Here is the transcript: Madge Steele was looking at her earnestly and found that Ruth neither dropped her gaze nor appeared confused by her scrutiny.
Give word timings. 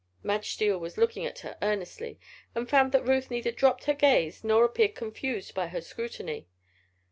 Madge 0.23 0.49
Steele 0.53 0.79
was 0.79 0.97
looking 0.97 1.27
at 1.27 1.37
her 1.45 1.55
earnestly 1.61 2.19
and 2.55 2.67
found 2.67 2.91
that 2.91 3.05
Ruth 3.07 3.29
neither 3.29 3.51
dropped 3.51 3.83
her 3.83 3.93
gaze 3.93 4.43
nor 4.43 4.63
appeared 4.65 4.95
confused 4.95 5.53
by 5.53 5.67
her 5.67 5.79
scrutiny. 5.79 6.47